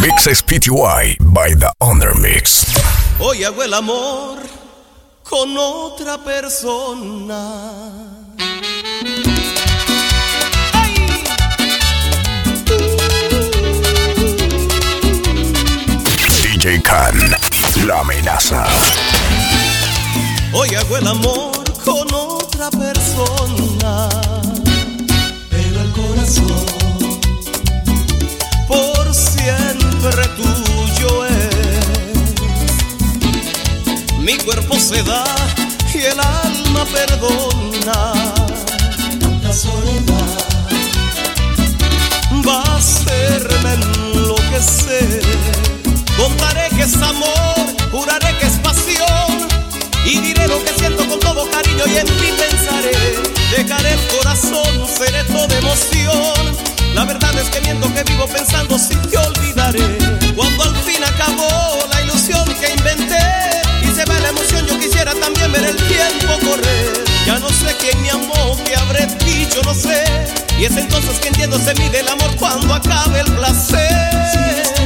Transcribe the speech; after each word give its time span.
Mixes 0.00 0.42
PTY 0.42 1.16
by 1.34 1.54
The 1.54 1.72
Honor 1.80 2.14
Mix. 2.18 2.66
Hoy 3.18 3.44
hago 3.44 3.62
el 3.62 3.74
amor 3.74 4.38
con 5.22 5.56
otra 5.56 6.18
persona. 6.18 7.52
DJ 16.42 16.80
Khan, 16.82 17.16
la 17.86 18.00
amenaza. 18.00 18.66
Hoy 20.52 20.74
hago 20.74 20.96
el 20.96 21.06
amor 21.06 21.72
con 21.84 22.12
otra 22.14 22.70
persona. 22.70 24.08
Pero 25.50 25.80
el 25.80 25.92
corazón 25.92 26.81
siempre 30.02 30.28
tuyo 30.28 31.26
es. 31.26 31.32
Mi 34.18 34.36
cuerpo 34.38 34.78
se 34.78 35.02
da 35.02 35.24
y 35.94 35.98
el 35.98 36.18
alma 36.18 36.84
perdona. 36.86 38.12
Tanta 39.20 39.52
soledad 39.52 40.38
va 42.46 42.62
a 42.62 42.76
hacerme 42.76 43.74
enloquecer. 43.74 45.22
Contaré 46.16 46.68
que 46.70 46.82
es 46.82 46.96
amor, 46.96 47.54
juraré 47.92 48.36
que 48.38 48.46
es 48.46 48.58
pasión. 48.58 49.48
Y 50.04 50.18
diré 50.18 50.48
lo 50.48 50.62
que 50.64 50.72
siento 50.78 51.06
con 51.08 51.20
todo 51.20 51.48
cariño 51.50 51.84
y 51.86 51.96
en 51.98 52.06
ti 52.06 52.32
pensaré. 52.36 53.16
Dejaré 53.56 53.92
el 53.92 54.06
corazón, 54.08 54.88
seré 54.88 55.22
toda 55.24 55.58
emoción. 55.58 56.71
La 56.94 57.04
verdad 57.04 57.34
es 57.38 57.48
que 57.48 57.60
miento 57.62 57.92
que 57.94 58.02
vivo 58.04 58.26
pensando 58.26 58.78
si 58.78 58.94
te 58.94 59.16
olvidaré. 59.16 59.98
Cuando 60.36 60.64
al 60.64 60.76
fin 60.76 61.02
acabó 61.02 61.86
la 61.90 62.02
ilusión 62.02 62.44
que 62.60 62.72
inventé 62.72 63.18
y 63.82 63.94
se 63.94 64.04
va 64.04 64.18
la 64.20 64.28
emoción, 64.28 64.66
yo 64.66 64.78
quisiera 64.78 65.12
también 65.14 65.50
ver 65.52 65.64
el 65.64 65.76
tiempo 65.76 66.38
correr. 66.46 67.04
Ya 67.26 67.38
no 67.38 67.48
sé 67.48 67.76
quién 67.80 68.00
me 68.02 68.10
amó, 68.10 68.56
qué 68.64 68.76
habré 68.76 69.06
dicho, 69.24 69.62
no 69.64 69.74
sé. 69.74 70.04
Y 70.58 70.66
es 70.66 70.76
entonces 70.76 71.18
que 71.18 71.28
entiendo 71.28 71.58
se 71.58 71.74
mide 71.74 72.00
el 72.00 72.08
amor 72.08 72.36
cuando 72.36 72.74
acabe 72.74 73.20
el 73.20 73.32
placer. 73.32 74.81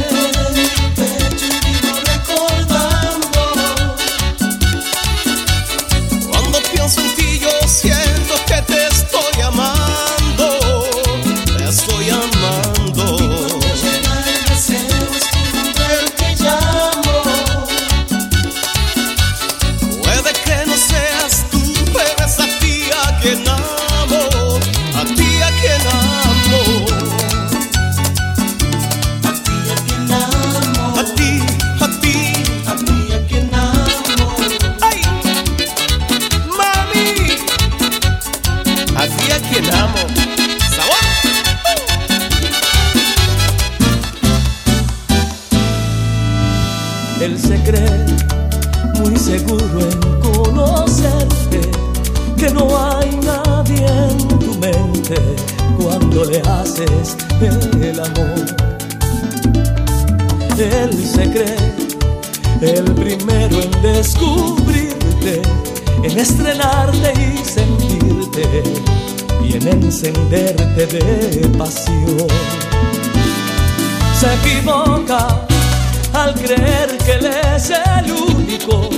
Es 77.57 77.71
el 77.71 78.13
único 78.13 78.91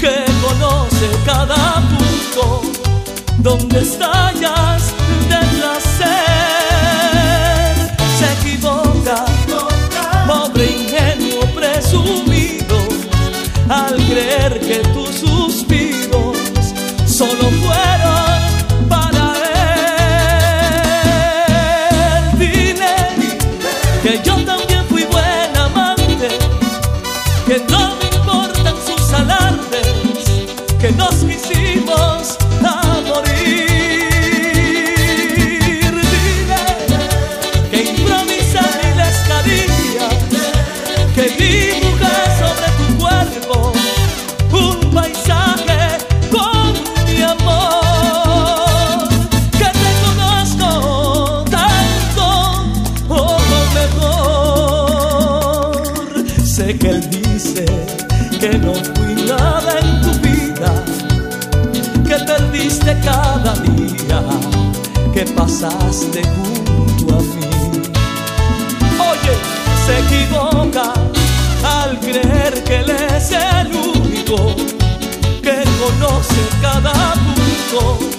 que 0.00 0.24
conoce 0.42 1.06
cada 1.26 1.82
punto 1.90 2.62
donde 3.38 3.80
estallas 3.80 4.94
de 5.28 5.38
placer. 5.54 6.14
Se 8.18 8.26
equivoca, 8.40 9.26
pobre 10.26 10.64
ingenuo 10.64 11.42
presumido, 11.54 12.78
al 13.68 13.96
creer 14.06 14.60
que 14.60 14.78
tus 14.94 15.10
suspiros 15.16 16.38
solo 17.06 17.50
fueron 17.62 18.33
pasaste 65.64 66.22
junto 66.22 67.14
a 67.14 67.20
mí. 67.20 67.46
Oye, 69.10 69.34
se 69.86 69.98
equivoca 70.00 70.92
al 71.62 71.98
creer 72.00 72.62
que 72.64 72.76
él 72.80 72.90
es 72.90 73.30
el 73.30 73.74
único 73.74 74.54
que 75.42 75.64
conoce 75.80 76.42
cada 76.60 76.92
punto 77.14 78.13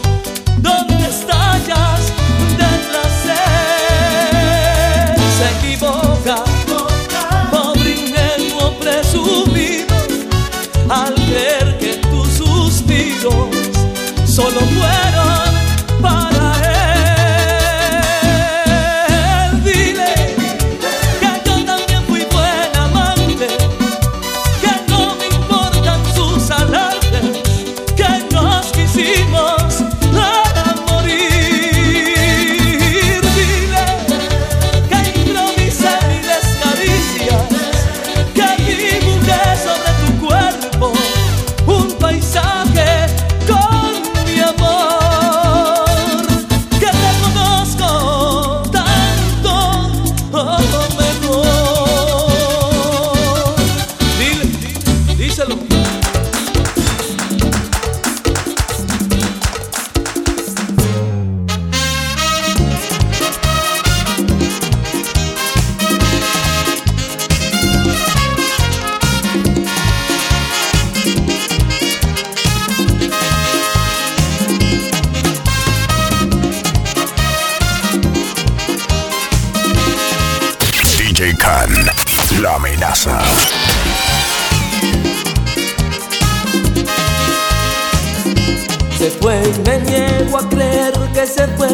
Se 88.98 89.10
fue 89.22 89.42
y 89.44 89.70
me 89.70 89.80
niego 89.80 90.38
a 90.38 90.50
creer 90.50 90.94
que 91.14 91.26
se 91.26 91.48
fue. 91.58 91.70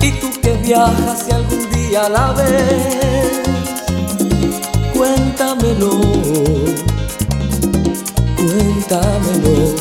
Y 0.00 0.12
tú 0.12 0.30
que 0.42 0.54
viajas 0.54 1.24
si 1.24 1.32
algún 1.32 1.70
día 1.70 2.08
la 2.08 2.32
ves, 2.32 3.40
cuéntamelo, 4.94 6.00
cuéntamelo. 8.36 9.74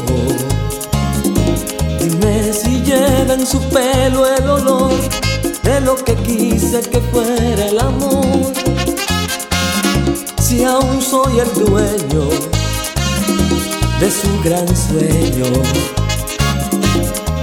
Dime 2.00 2.54
si 2.54 2.82
lleva 2.82 3.34
en 3.34 3.48
su 3.48 3.60
pelo 3.70 4.28
el 4.28 4.50
olor 4.50 4.94
de 5.64 5.82
lo 5.82 5.96
que 5.96 6.16
quise 6.16 6.82
que 6.82 7.00
fuera 7.00 7.66
el 7.66 7.80
amor. 7.80 8.59
Si 10.50 10.64
aún 10.64 11.00
soy 11.00 11.38
el 11.38 11.54
dueño 11.54 12.28
de 14.00 14.10
su 14.10 14.42
gran 14.44 14.68
sueño. 14.76 15.46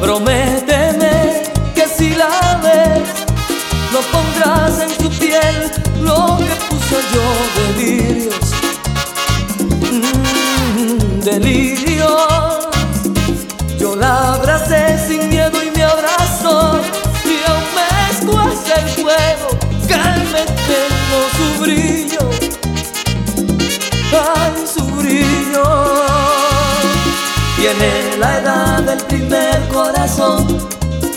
Prométeme 0.00 1.44
que 1.72 1.86
si 1.86 2.16
la 2.16 2.60
ves, 2.64 3.08
no 3.92 4.00
pondrás 4.10 4.80
en 4.80 4.98
tu 4.98 5.08
piel 5.20 5.70
lo 6.02 6.36
que 6.36 6.56
puse 6.68 6.96
yo 7.14 7.26
delirios. 7.62 8.46
Mm, 9.92 11.20
delirios. 11.20 12.68
Yo 13.78 13.94
la 13.94 14.34
abracé 14.34 14.98
sin 15.06 15.28
miedo 15.28 15.62
y 15.62 15.70
me 15.78 15.84
abrazó. 15.84 16.80
Y 17.24 17.38
aún 17.48 17.66
me 17.76 17.88
escuece 18.10 18.72
el 18.80 18.88
fuego 19.04 19.48
que 19.86 19.94
me 19.94 20.44
quemó 20.66 21.95
del 28.96 29.06
primer 29.06 29.68
corazón, 29.68 30.46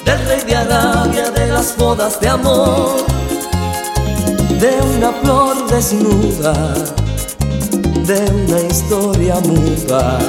del 0.05 0.25
rey 0.27 0.41
de 0.45 0.55
Arabia, 0.55 1.31
de 1.31 1.47
las 1.47 1.75
bodas 1.77 2.19
de 2.19 2.27
amor, 2.27 3.05
de 4.59 4.71
una 4.97 5.11
flor 5.21 5.67
desnuda, 5.69 6.73
de 8.05 8.19
una 8.31 8.59
historia 8.61 9.35
muda. 9.41 10.19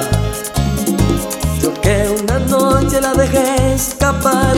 Yo 1.60 1.72
que 1.80 2.16
una 2.22 2.38
noche 2.40 3.00
la 3.00 3.14
dejé 3.14 3.74
escapar 3.74 4.56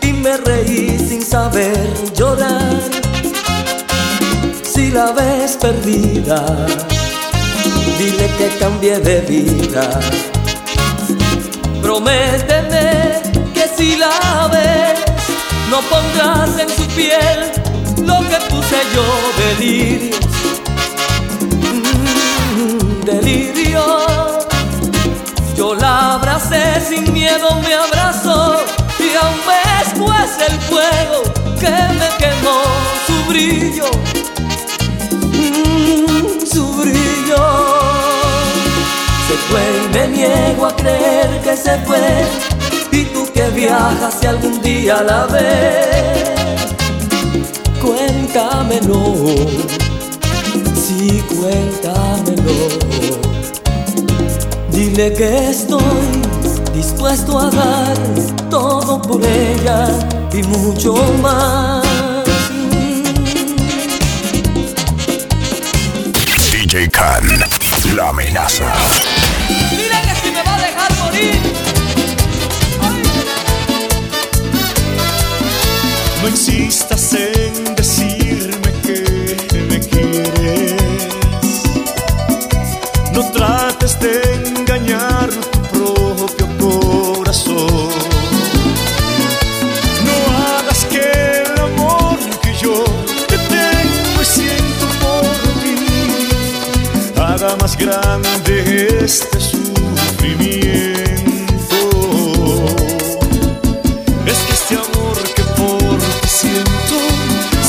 y 0.00 0.12
me 0.12 0.36
reí 0.38 0.98
sin 0.98 1.22
saber 1.22 1.76
llorar. 2.14 2.80
Si 4.62 4.90
la 4.90 5.12
ves 5.12 5.56
perdida, 5.60 6.44
dile 7.98 8.30
que 8.38 8.48
cambié 8.58 8.98
de 8.98 9.20
vida. 9.22 10.00
Prométeme 11.94 13.22
que 13.54 13.68
si 13.76 13.94
la 13.94 14.48
ves, 14.50 14.98
no 15.70 15.80
pondrás 15.82 16.58
en 16.58 16.68
su 16.68 16.84
piel 16.88 17.52
lo 18.04 18.18
que 18.28 18.36
puse 18.50 18.78
yo, 18.92 19.06
delirios. 19.38 20.18
Mm, 22.56 23.04
delirios. 23.04 24.48
Yo 25.56 25.76
la 25.76 26.14
abracé 26.14 26.80
sin 26.80 27.12
miedo, 27.12 27.48
me 27.62 27.74
abrazó 27.74 28.56
y 28.98 29.14
aún 29.14 29.38
escuece 29.86 30.46
el 30.48 30.60
fuego 30.62 31.22
que 31.60 31.76
me 32.00 32.08
quemó 32.18 32.58
su 33.06 33.16
brillo. 33.30 33.88
Mm, 35.30 36.44
su 36.44 36.72
brillo. 36.72 37.63
Se 39.34 39.40
fue 39.50 39.88
me 39.92 40.16
niego 40.16 40.66
a 40.66 40.76
creer 40.76 41.40
que 41.42 41.56
se 41.56 41.76
fue. 41.78 41.98
Y 42.92 43.04
tú 43.06 43.26
que 43.34 43.42
viajas 43.48 44.14
si 44.20 44.28
algún 44.28 44.62
día 44.62 45.02
la 45.02 45.26
ves, 45.26 46.30
cuéntamelo. 47.82 49.16
Sí, 50.76 51.20
cuéntamelo. 51.34 52.52
Dile 54.70 55.12
que 55.14 55.50
estoy 55.50 55.82
dispuesto 56.72 57.36
a 57.40 57.50
dar 57.50 57.98
todo 58.48 59.02
por 59.02 59.20
ella 59.20 59.88
y 60.32 60.44
mucho 60.44 60.94
más. 61.20 61.84
DJ 66.52 66.88
Khan, 66.88 67.26
la 67.96 68.10
amenaza. 68.10 68.72
No 76.22 76.28
insistas 76.28 77.12
en 77.14 77.74
decirme 77.74 78.72
que 78.82 79.66
me 79.68 79.78
quieres. 79.78 80.74
No 83.12 83.30
trates 83.30 84.00
de 84.00 84.22
engañar 84.46 85.28
tu 85.30 85.64
propio 85.70 86.48
corazón. 86.58 87.90
No 90.06 90.14
hagas 90.36 90.84
que 90.86 91.04
el 91.44 91.60
amor 91.60 92.18
que 92.42 92.54
yo 92.54 92.84
te 93.28 93.36
tengo 93.38 94.22
y 94.22 94.24
siento 94.24 94.86
por 95.02 95.26
ti 95.62 95.76
haga 97.20 97.56
más 97.56 97.76
grande 97.76 98.98
este 99.04 99.33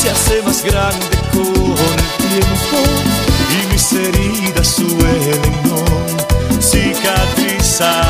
se 0.05 0.11
hace 0.11 0.41
más 0.43 0.63
grande 0.63 1.17
con 1.31 1.41
el 1.41 2.29
tiempo 2.29 2.77
y 3.49 3.73
mis 3.73 3.93
heridas 3.93 4.67
suelen 4.67 5.41
no 5.63 6.61
cicatrizar. 6.61 8.04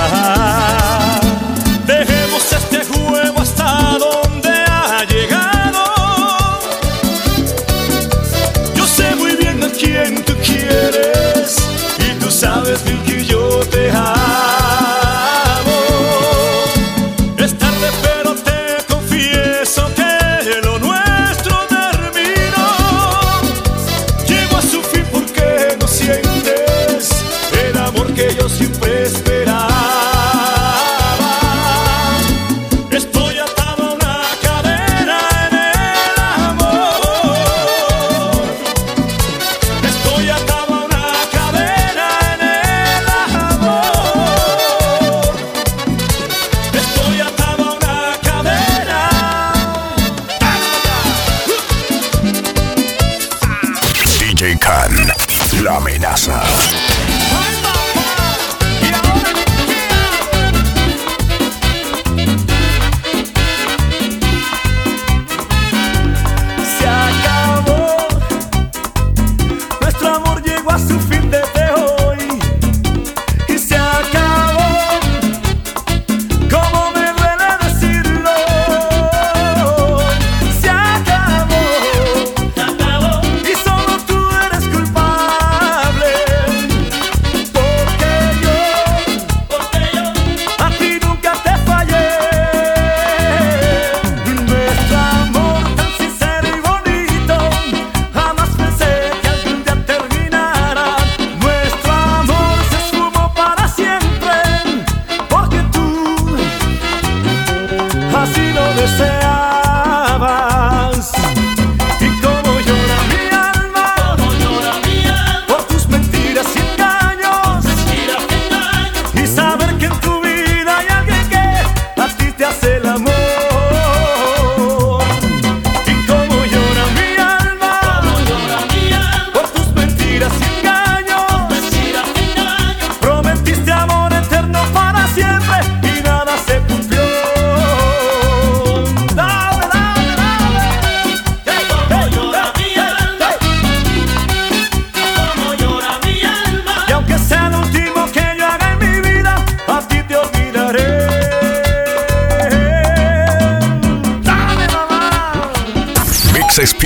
La 56.16 56.55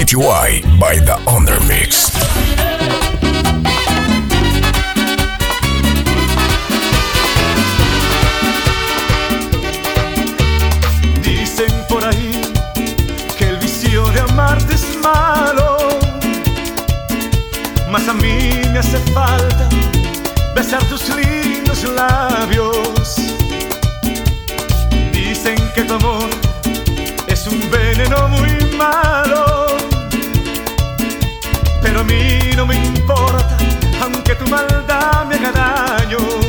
PTY 0.10 0.80
by 0.80 0.96
the 0.96 1.13
Undermix. 1.28 2.09
Me 32.70 32.76
importa, 32.86 33.58
aunque 34.00 34.36
tu 34.36 34.48
maldad 34.48 35.26
me 35.26 35.36
haga 35.36 35.52
daño. 35.52 36.49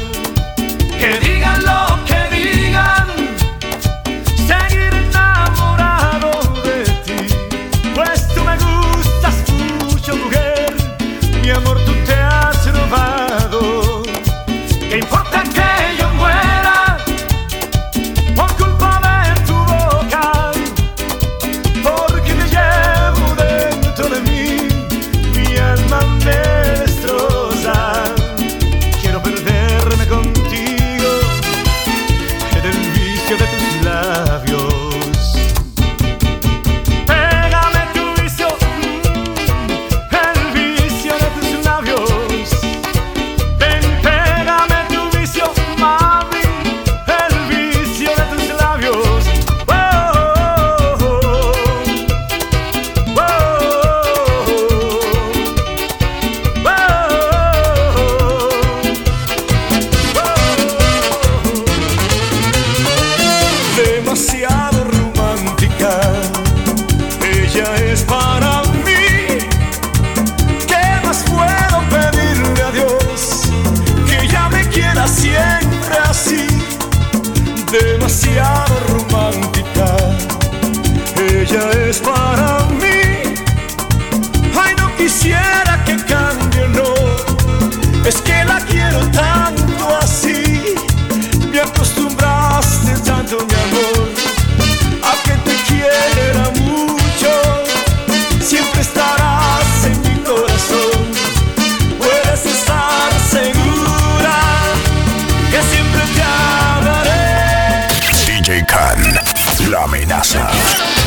La 109.71 109.85
amenaza. 109.85 110.51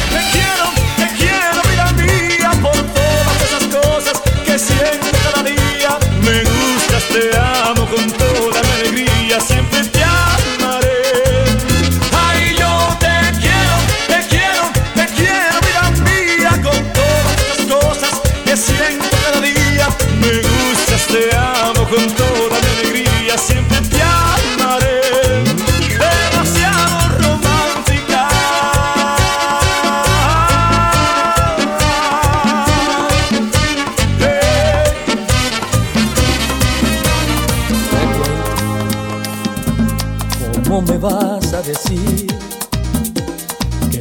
Te 0.09 0.21
quiero, 0.31 0.71
te 0.95 1.07
quiero, 1.17 1.23
vida 1.25 1.32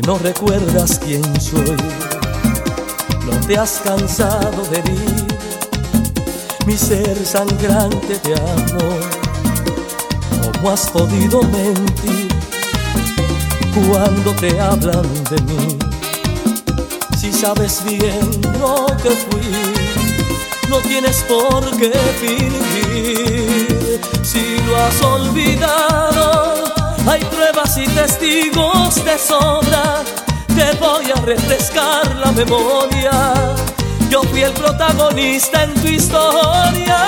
no 0.06 0.18
recuerdas 0.18 0.99
quién 1.04 1.23
soy? 1.40 1.76
No 3.26 3.47
te 3.47 3.56
has 3.56 3.80
cansado 3.85 4.62
de 4.71 4.78
herir 4.78 5.26
mi 6.66 6.76
ser 6.76 7.16
sangrante 7.25 8.21
de 8.25 8.35
amor. 8.35 9.00
¿Cómo 10.42 10.71
has 10.71 10.88
podido 10.90 11.42
mentir 11.42 12.28
cuando 13.88 14.32
te 14.35 14.61
hablan 14.61 15.09
de 15.30 15.42
mí? 15.42 15.78
Si 17.18 17.32
sabes 17.32 17.82
bien 17.85 18.21
lo 18.61 18.87
que 19.02 19.11
fui, 19.11 19.50
no 20.68 20.78
tienes 20.78 21.25
por 21.28 21.64
qué 21.76 21.92
fingir. 22.21 24.00
Si 24.23 24.56
lo 24.66 24.76
has 24.76 25.02
olvidado, 25.02 26.71
hay 27.09 27.25
pruebas 27.25 27.76
y 27.78 27.87
testigos 27.88 29.04
de 29.04 29.18
sobra. 29.18 30.02
Te 30.49 30.76
voy 30.78 31.11
a 31.11 31.21
refrescar 31.23 32.16
la 32.16 32.32
memoria. 32.32 33.11
Yo 34.09 34.23
fui 34.25 34.42
el 34.42 34.52
protagonista 34.52 35.64
en 35.64 35.75
tu 35.75 35.88
historia. 35.88 36.99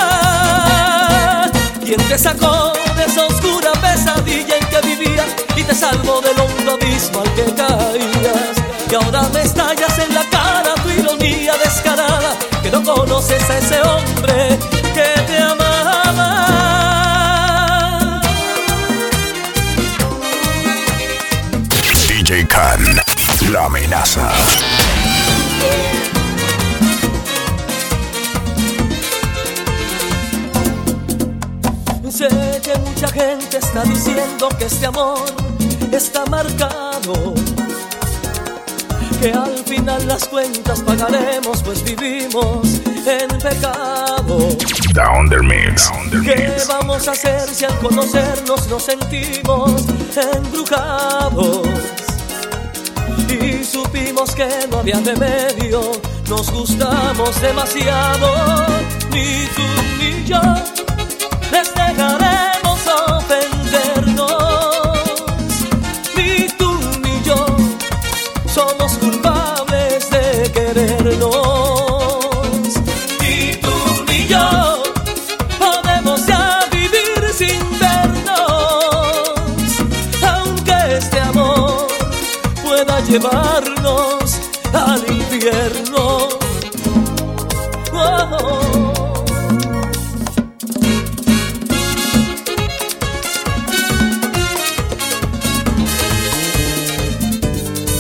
Quien 1.85 2.01
te 2.09 2.19
sacó 2.19 2.73
de 2.97 3.05
esa 3.05 3.27
oscura 3.27 3.73
pesadilla 3.73 4.57
en 4.57 4.67
que 4.67 4.81
vivías 4.87 5.27
y 5.57 5.63
te 5.63 5.75
salvó 5.75 6.21
del 6.23 6.39
hondo 6.41 6.73
abismo 6.73 7.21
al 7.21 7.35
que 7.35 7.45
caías. 7.55 8.57
Y 8.91 8.95
ahora 8.95 9.29
me 9.33 9.43
estallas 9.43 9.99
en 9.99 10.15
la 10.15 10.25
cara 10.31 10.75
tu 10.83 10.89
ironía 10.89 11.55
descarada, 11.63 12.37
que 12.63 12.71
no 12.71 12.83
conoces 12.83 13.43
a 13.51 13.59
ese 13.59 13.81
hombre 13.83 14.74
la 23.55 23.67
amenaza. 23.67 24.29
Sé 32.11 32.29
que 32.65 32.77
mucha 32.79 33.09
gente 33.09 33.59
está 33.59 33.85
diciendo 33.85 34.49
que 34.59 34.65
este 34.65 34.87
amor 34.87 35.25
está 35.93 36.27
marcado. 36.27 37.35
Que 39.21 39.33
al 39.33 39.57
final 39.65 40.09
las 40.09 40.25
cuentas 40.27 40.83
pagaremos, 40.83 41.63
pues 41.63 41.85
vivimos 41.85 42.81
en 43.07 43.29
pecado. 43.39 44.49
The 44.95 45.03
Undermix. 45.21 45.93
¿Qué 46.25 46.57
vamos 46.69 47.07
a 47.07 47.13
hacer 47.13 47.49
si 47.49 47.65
al 47.65 47.79
conocernos 47.79 48.67
nos 48.67 48.83
sentimos 48.83 49.85
embrujados? 50.35 51.84
Y 53.41 53.65
supimos 53.65 54.35
que 54.35 54.49
no 54.71 54.79
había 54.79 55.01
remedio, 55.01 55.93
nos 56.29 56.51
gustamos 56.53 57.41
demasiado, 57.41 58.67
ni 59.11 59.47
tú 59.57 59.63
ni 59.99 60.25
yo 60.25 60.74
llevarnos 83.15 84.41
al 84.73 85.01
infierno. 85.09 86.29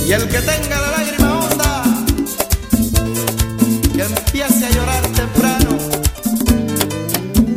Y 0.04 0.12
el 0.12 0.28
que 0.28 0.40
tenga 0.40 0.80
la 0.80 0.90
lágrima 0.90 1.38
honda, 1.38 1.85
que 3.94 4.02
empiece 4.02 4.66
a 4.66 4.71
llorar 4.71 5.02
temprano. 5.12 5.78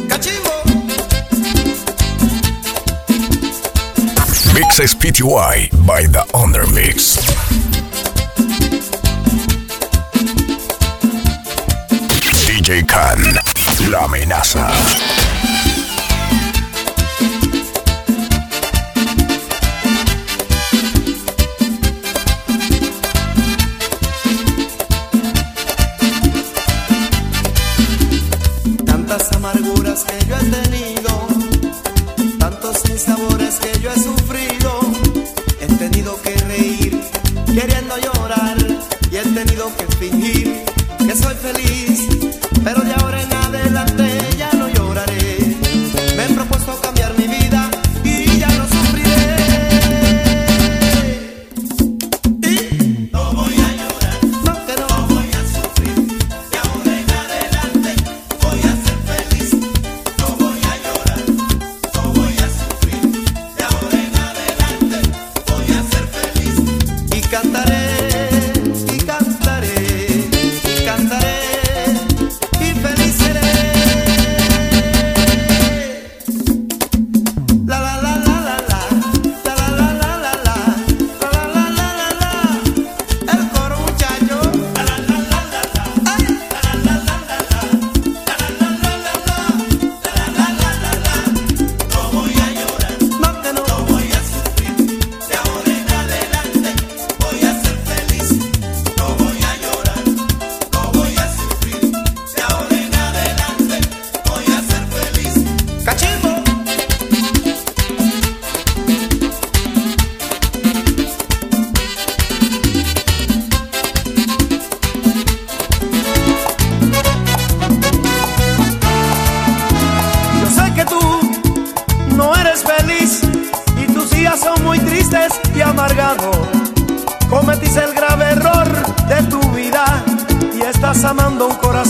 ¡Cachimbo! 0.08 0.52
Mixes 4.54 4.94
PTY 4.94 5.70
by 5.86 6.06
the 6.06 6.24
Undermix. 6.34 7.27
DJ 12.68 12.84
la 13.90 14.00
amenaza. 14.00 15.37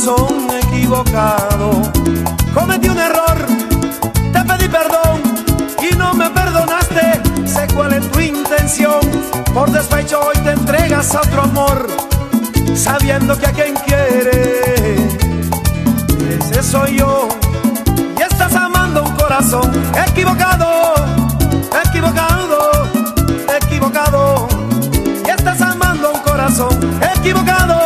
Corazón 0.08 0.48
equivocado. 0.63 1.82
Cometí 2.54 2.88
un 2.88 2.98
error, 2.98 3.38
te 4.32 4.39
pedí 4.43 4.67
perdón 4.70 5.22
y 5.82 5.96
no 5.96 6.13
me 6.13 6.30
perdonaste. 6.30 7.22
Sé 7.46 7.67
cuál 7.76 7.93
es 7.93 8.10
tu 8.12 8.20
intención. 8.20 9.00
Por 9.54 9.70
despecho 9.72 10.22
hoy 10.22 10.38
te 10.43 10.52
entregas 10.52 11.13
a 11.15 11.20
otro 11.20 11.43
amor, 11.43 11.88
sabiendo 12.74 13.38
que 13.38 13.48
a 13.48 13.52
quien 13.52 13.76
quiere 13.86 14.96
ese 16.39 16.63
soy 16.63 16.98
yo. 16.98 17.28
Y 18.17 18.22
estás 18.22 18.56
amando 18.56 19.04
un 19.04 19.12
corazón 19.15 19.72
equivocado, 20.08 20.93
equivocado, 21.86 22.88
equivocado. 23.62 24.48
Y 25.26 25.30
estás 25.30 25.62
amando 25.62 26.13
un 26.13 26.20
corazón 26.22 26.78
equivocado, 27.17 27.77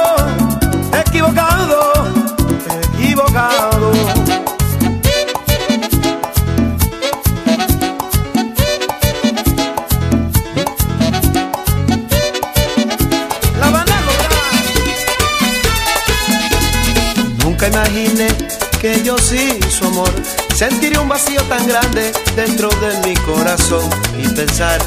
tan 21.51 21.67
grande 21.67 22.13
dentro 22.33 22.69
de 22.69 23.09
mi 23.09 23.13
corazón 23.25 23.83
y 24.17 24.25
pensar 24.29 24.79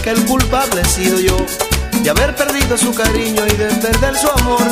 que 0.00 0.10
el 0.10 0.24
culpable 0.24 0.80
he 0.80 0.84
sido 0.84 1.18
yo 1.18 1.36
de 2.04 2.08
haber 2.08 2.36
perdido 2.36 2.78
su 2.78 2.94
cariño 2.94 3.44
y 3.44 3.56
de 3.56 3.66
perder 3.74 4.16
su 4.16 4.30
amor. 4.30 4.62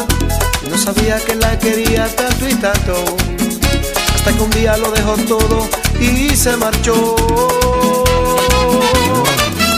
No 0.70 0.78
sabía 0.78 1.18
que 1.18 1.34
la 1.34 1.58
quería 1.58 2.06
tanto 2.14 2.48
y 2.48 2.54
tanto 2.54 2.94
hasta 4.14 4.32
que 4.36 4.40
un 4.40 4.50
día 4.50 4.76
lo 4.76 4.92
dejó 4.92 5.16
todo 5.16 5.68
y 5.98 6.28
se 6.36 6.56
marchó. 6.58 7.16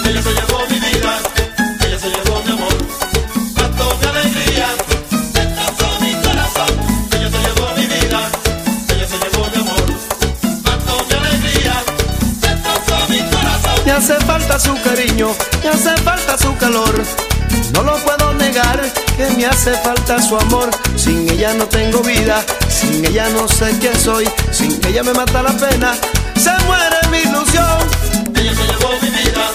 Ella 0.04 0.22
se 0.22 0.32
llevó 0.34 0.58
mi 0.68 0.78
vida, 0.78 1.18
hace 13.96 14.14
falta 14.26 14.58
su 14.58 14.74
cariño, 14.82 15.28
me 15.62 15.70
hace 15.70 15.96
falta 16.02 16.36
su 16.36 16.54
calor. 16.58 16.94
No 17.72 17.82
lo 17.82 17.96
puedo 17.96 18.34
negar 18.34 18.80
que 19.16 19.26
me 19.36 19.46
hace 19.46 19.72
falta 19.78 20.20
su 20.20 20.36
amor. 20.36 20.70
Sin 20.96 21.28
ella 21.30 21.54
no 21.54 21.66
tengo 21.66 22.00
vida, 22.02 22.44
sin 22.68 23.04
ella 23.06 23.28
no 23.30 23.48
sé 23.48 23.74
quién 23.80 23.98
soy. 23.98 24.28
Sin 24.50 24.78
ella 24.86 25.02
me 25.02 25.14
mata 25.14 25.42
la 25.42 25.52
pena, 25.56 25.94
se 26.36 26.50
muere 26.66 26.96
mi 27.10 27.18
ilusión. 27.18 27.78
Ella 28.34 28.54
se 28.54 28.66
llevó 28.66 28.90
mi 29.00 29.08
vida, 29.08 29.50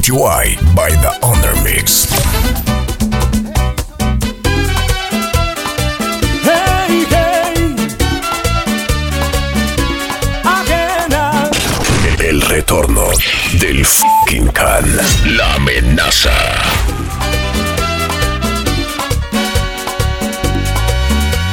DTY 0.00 0.56
by 0.74 0.88
The 0.88 1.12
Undermix. 1.20 2.08
Hey, 6.42 7.04
hey. 7.10 7.76
El, 12.18 12.24
el 12.24 12.40
retorno 12.40 13.08
del 13.60 13.84
fucking 13.84 14.48
can. 14.52 14.86
La 15.36 15.54
amenaza. 15.56 16.32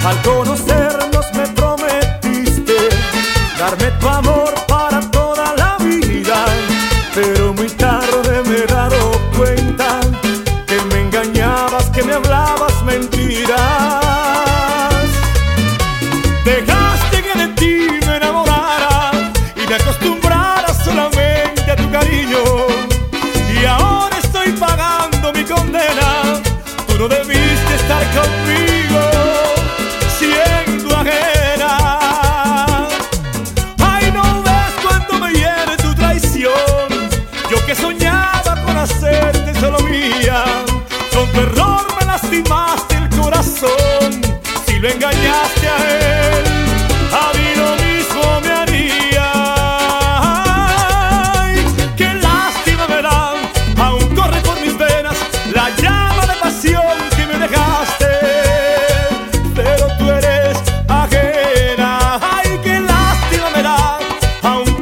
Falcón 0.01 0.46
conmigo 28.15 29.01
siendo 30.17 30.95
ajena. 30.95 32.87
Ay, 33.79 34.11
no 34.11 34.43
ves 34.43 34.73
cuánto 34.81 35.19
me 35.19 35.31
hiere 35.33 35.77
tu 35.77 35.93
traición. 35.95 36.89
Yo 37.49 37.65
que 37.65 37.75
soñaba 37.75 38.61
con 38.65 38.77
hacerte 38.77 39.59
solo 39.59 39.79
mía, 39.81 40.43
con 41.13 41.31
tu 41.31 41.39
error 41.39 41.87
me 41.99 42.05
lastimaste 42.05 42.95
el 42.95 43.09
corazón. 43.09 44.21
Si 44.65 44.79
lo 44.79 44.89
engañaste. 44.89 45.56
How 64.41 64.76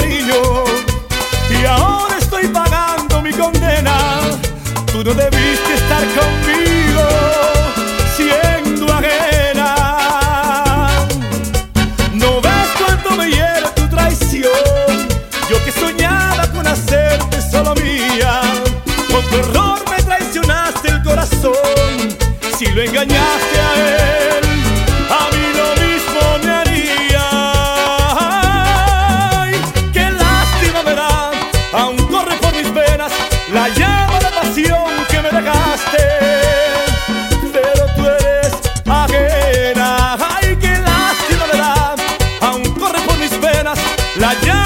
y 0.00 1.64
ahora 1.66 2.16
estoy 2.18 2.48
pagando 2.48 3.20
mi 3.20 3.30
condena. 3.30 4.20
Tú 4.86 5.04
no 5.04 5.12
debiste 5.12 5.74
estar 5.74 6.02
conmigo 6.18 7.08
siendo 8.16 8.90
ajena. 8.92 9.74
No 12.14 12.40
ves 12.40 12.68
cuánto 12.78 13.16
me 13.16 13.28
hiere 13.30 13.68
tu 13.74 13.86
traición. 13.88 15.08
Yo 15.50 15.62
que 15.62 15.72
soñaba 15.72 16.46
con 16.52 16.66
hacerte 16.66 17.42
solo 17.50 17.74
mía, 17.74 18.40
con 19.10 19.22
tu 19.28 19.36
error 19.36 19.78
me 19.90 20.02
traicionaste 20.02 20.88
el 20.88 21.02
corazón. 21.02 22.16
Si 22.58 22.66
lo 22.66 22.82
engañaste 22.82 23.60
a 23.60 23.96
él. 23.96 24.01
La 44.22 44.34
llave 44.34 44.61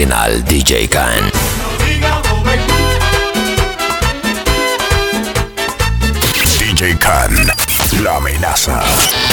original 0.00 0.40
DJ 0.48 0.88
Khan. 0.90 1.30
DJ 6.58 6.96
Khan, 6.98 8.02
la 8.02 8.16
amenaza. 8.16 9.29